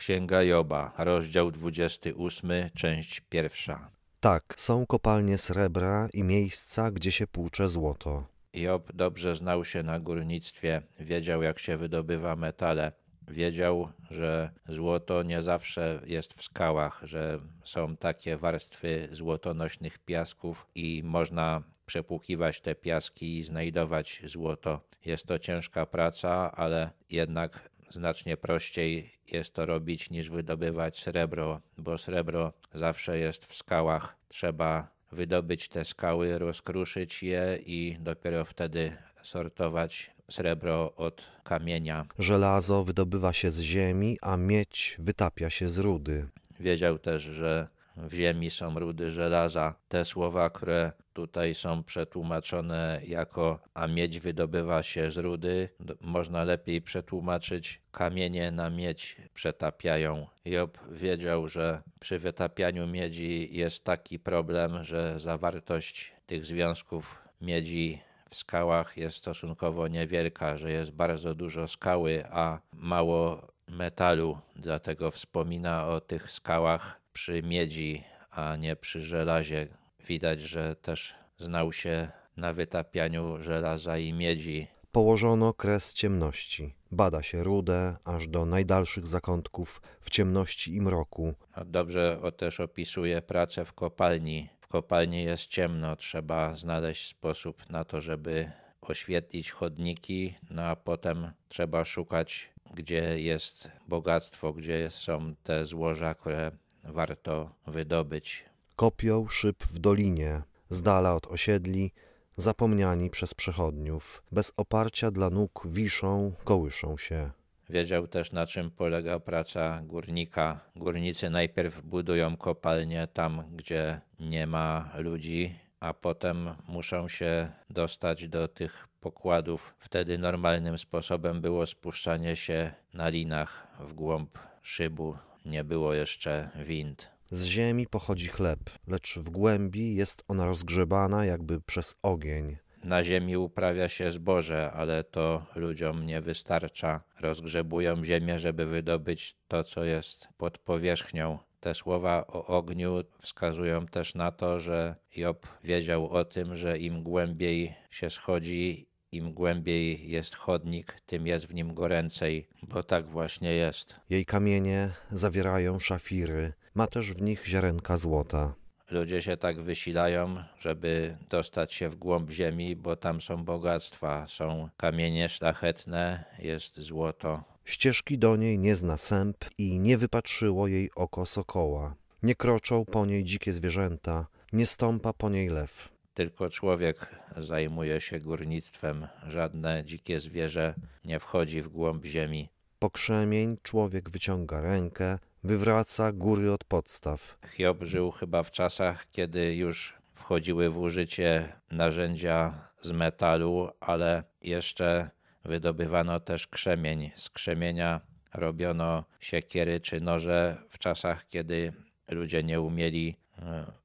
[0.00, 3.90] Księga Joba, rozdział 28, część pierwsza.
[4.20, 8.26] Tak, są kopalnie srebra i miejsca, gdzie się płucze złoto.
[8.54, 12.92] Job dobrze znał się na górnictwie, wiedział jak się wydobywa metale.
[13.28, 21.02] Wiedział, że złoto nie zawsze jest w skałach, że są takie warstwy złotonośnych piasków i
[21.04, 24.80] można przepłukiwać te piaski i znajdować złoto.
[25.04, 31.98] Jest to ciężka praca, ale jednak znacznie prościej jest to robić niż wydobywać srebro, bo
[31.98, 34.16] srebro zawsze jest w skałach.
[34.28, 42.06] Trzeba wydobyć te skały, rozkruszyć je i dopiero wtedy sortować srebro od kamienia.
[42.18, 46.28] Żelazo wydobywa się z ziemi, a miedź wytapia się z rudy.
[46.60, 49.74] Wiedział też, że w ziemi są rudy żelaza.
[49.88, 55.68] Te słowa, które tutaj są przetłumaczone jako a miedź wydobywa się z rudy,
[56.00, 60.26] można lepiej przetłumaczyć kamienie na miedź przetapiają.
[60.44, 68.36] Job wiedział, że przy wytapianiu miedzi jest taki problem, że zawartość tych związków miedzi w
[68.36, 74.38] skałach jest stosunkowo niewielka, że jest bardzo dużo skały, a mało metalu.
[74.56, 79.68] Dlatego wspomina o tych skałach przy miedzi, a nie przy żelazie.
[80.06, 84.66] Widać, że też znał się na wytapianiu żelaza i miedzi.
[84.92, 86.74] Położono kres ciemności.
[86.90, 91.34] Bada się rudę aż do najdalszych zakątków w ciemności i mroku.
[91.66, 94.48] Dobrze o też opisuje pracę w kopalni.
[94.60, 101.30] W kopalni jest ciemno, trzeba znaleźć sposób na to, żeby oświetlić chodniki, no a potem
[101.48, 106.50] trzeba szukać, gdzie jest bogactwo, gdzie są te złoża, które
[106.84, 108.44] warto wydobyć.
[108.76, 111.92] Kopią szyb w dolinie, z dala od osiedli,
[112.36, 117.30] zapomniani przez przechodniów, bez oparcia dla nóg wiszą, kołyszą się.
[117.70, 120.60] Wiedział też, na czym polega praca górnika.
[120.76, 128.48] Górnicy najpierw budują kopalnię tam, gdzie nie ma ludzi, a potem muszą się dostać do
[128.48, 129.74] tych pokładów.
[129.78, 135.16] Wtedy normalnym sposobem było spuszczanie się na linach w głąb szybu.
[135.44, 137.08] Nie było jeszcze wind.
[137.30, 142.56] Z ziemi pochodzi chleb, lecz w głębi jest ona rozgrzebana jakby przez ogień.
[142.84, 147.00] Na ziemi uprawia się zboże, ale to ludziom nie wystarcza.
[147.20, 151.38] Rozgrzebują ziemię, żeby wydobyć to, co jest pod powierzchnią.
[151.60, 157.02] Te słowa o ogniu wskazują też na to, że Job wiedział o tym, że im
[157.02, 163.52] głębiej się schodzi, im głębiej jest chodnik, tym jest w nim goręcej, bo tak właśnie
[163.52, 163.96] jest.
[164.10, 168.54] Jej kamienie zawierają szafiry, ma też w nich ziarenka złota.
[168.90, 174.68] Ludzie się tak wysilają, żeby dostać się w głąb ziemi, bo tam są bogactwa, są
[174.76, 177.44] kamienie szlachetne, jest złoto.
[177.64, 181.94] Ścieżki do niej nie zna sęp i nie wypatrzyło jej oko sokoła.
[182.22, 185.88] Nie kroczą po niej dzikie zwierzęta, nie stąpa po niej lew.
[186.14, 190.74] Tylko człowiek zajmuje się górnictwem, żadne dzikie zwierzę
[191.04, 192.48] nie wchodzi w głąb ziemi.
[192.78, 197.38] Po krzemień człowiek wyciąga rękę, wywraca góry od podstaw.
[197.48, 205.10] Hiob żył chyba w czasach, kiedy już wchodziły w użycie narzędzia z metalu, ale jeszcze
[205.44, 207.10] wydobywano też krzemień.
[207.16, 208.00] Z krzemienia
[208.34, 211.72] robiono siekiery czy noże w czasach, kiedy
[212.08, 213.16] ludzie nie umieli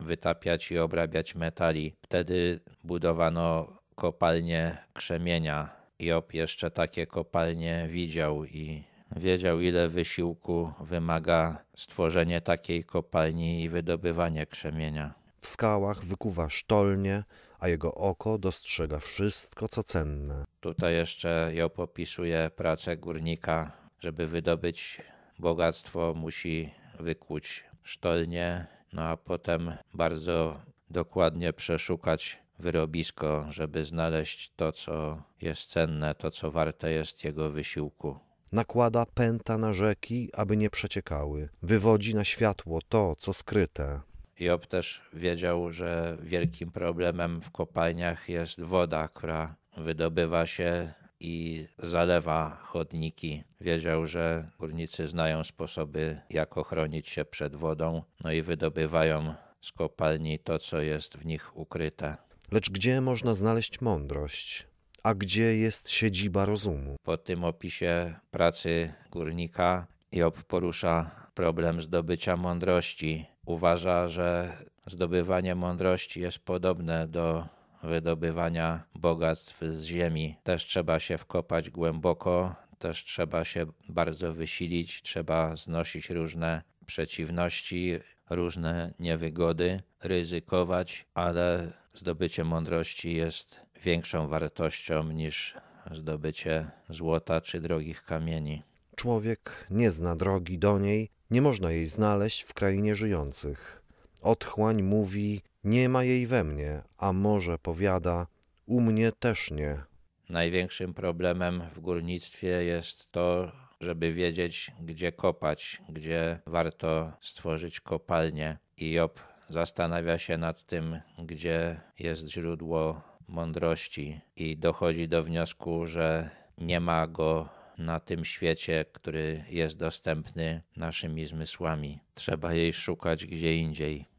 [0.00, 1.94] wytapiać i obrabiać metali.
[2.02, 5.68] Wtedy budowano kopalnie krzemienia.
[5.98, 8.84] Job jeszcze takie kopalnie widział i
[9.16, 15.14] wiedział, ile wysiłku wymaga stworzenie takiej kopalni i wydobywanie krzemienia.
[15.40, 17.24] W skałach wykuwa sztolnie,
[17.58, 20.44] a jego oko dostrzega wszystko, co cenne.
[20.60, 23.72] Tutaj jeszcze Job opisuje pracę górnika.
[24.00, 25.02] Żeby wydobyć
[25.38, 35.22] bogactwo, musi wykuć sztolnie, no a potem bardzo dokładnie przeszukać wyrobisko, żeby znaleźć to, co
[35.40, 38.18] jest cenne, to, co warte jest jego wysiłku.
[38.52, 41.48] Nakłada pęta na rzeki, aby nie przeciekały.
[41.62, 44.00] Wywodzi na światło to, co skryte.
[44.40, 52.58] Job też wiedział, że wielkim problemem w kopalniach jest woda, która wydobywa się i zalewa
[52.62, 53.44] chodniki.
[53.60, 60.38] Wiedział, że górnicy znają sposoby, jak ochronić się przed wodą, no i wydobywają z kopalni
[60.38, 62.16] to, co jest w nich ukryte.
[62.52, 64.66] Lecz gdzie można znaleźć mądrość?
[65.02, 66.96] A gdzie jest siedziba rozumu?
[67.02, 73.26] Po tym opisie pracy górnika Job porusza problem zdobycia mądrości.
[73.46, 74.56] Uważa, że
[74.86, 77.46] zdobywanie mądrości jest podobne do
[77.82, 80.36] wydobywania bogactw z ziemi.
[80.42, 87.98] Też trzeba się wkopać głęboko, też trzeba się bardzo wysilić, trzeba znosić różne przeciwności,
[88.30, 95.54] różne niewygody, ryzykować, ale zdobycie mądrości jest większą wartością niż
[95.90, 98.62] zdobycie złota czy drogich kamieni.
[98.96, 103.82] Człowiek nie zna drogi do niej, nie można jej znaleźć w krainie żyjących.
[104.22, 108.26] Otchłań mówi: Nie ma jej we mnie, a morze powiada:
[108.66, 109.82] U mnie też nie.
[110.28, 118.58] Największym problemem w górnictwie jest to, żeby wiedzieć, gdzie kopać, gdzie warto stworzyć kopalnię.
[118.76, 126.30] I Job zastanawia się nad tym, gdzie jest źródło mądrości, i dochodzi do wniosku, że
[126.58, 127.48] nie ma go
[127.78, 132.00] na tym świecie, który jest dostępny naszymi zmysłami.
[132.14, 134.09] Trzeba jej szukać gdzie indziej.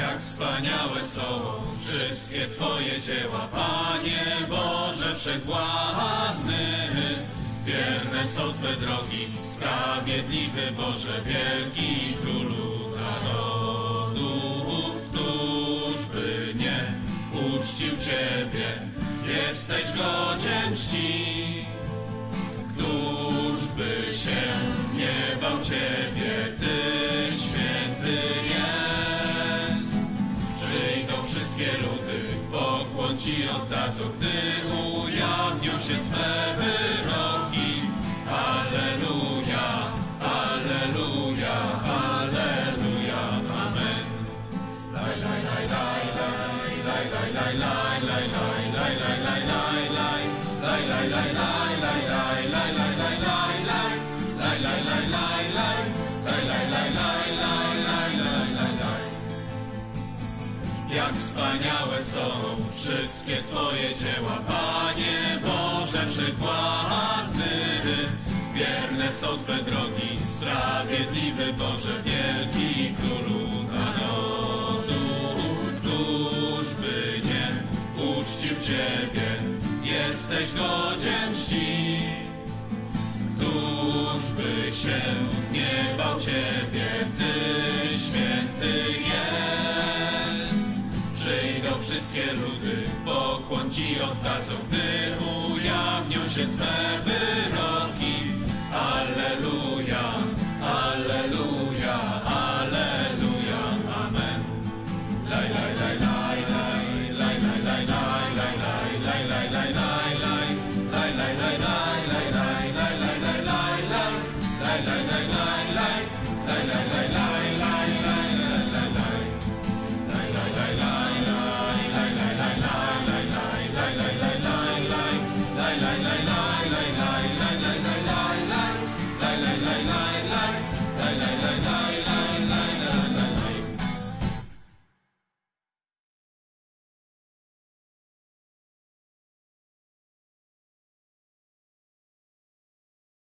[0.00, 1.22] Jak wspaniałe są
[1.84, 6.88] wszystkie Twoje dzieła, Panie Boże Wszechwładny.
[7.64, 14.96] Wierne są Twe drogi, sprawiedliwy Boże, wielki Królu narodów.
[15.12, 16.84] Któż by nie
[17.40, 18.68] uczcił Ciebie,
[19.26, 21.66] jesteś godzien czci.
[22.74, 24.42] Któż by się
[24.94, 25.99] nie bał Ciebie,
[33.18, 34.28] Ci oddadzą, gdy
[34.74, 37.82] ujawnią się Twe wyroki.
[38.30, 39.66] Alleluja,
[40.20, 43.22] Alleluja, Alleluja,
[43.62, 44.06] Amen.
[44.94, 46.44] Laj, laj, laj, laj, laj,
[46.86, 50.22] laj, laj, laj, laj, laj, laj, laj, laj, laj, laj.
[50.62, 51.50] Laj, laj, laj,
[63.30, 67.80] wszystkie Twoje dzieła, Panie Boże Wszechwładny.
[68.54, 74.90] Wierne są Twe drogi, sprawiedliwy Boże, wielki Królu narodów.
[75.80, 77.48] Któż by nie
[78.04, 79.30] uczcił Ciebie,
[79.82, 81.98] jesteś godzien czci.
[83.36, 85.00] Któż by się
[85.52, 86.86] nie bał Ciebie,
[94.02, 95.14] od nas, gdy
[95.52, 97.19] ujawnią się Twe